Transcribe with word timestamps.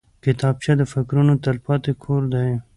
کتابچه 0.23 0.73
د 0.77 0.81
فکرونو 0.93 1.33
تلپاتې 1.43 1.91
کور 2.03 2.21
دی 2.33 2.49